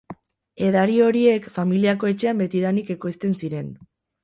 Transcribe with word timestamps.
Edari 0.67 0.95
horiek 1.07 1.51
familiako 1.59 2.11
etxean 2.15 2.41
betidanik 2.45 2.93
ekoizten 2.99 3.39
ziren. 3.45 3.73